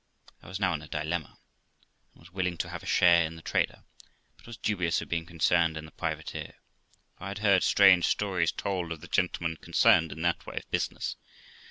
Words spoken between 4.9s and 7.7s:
of being concerned in the privateer; for 1 had heard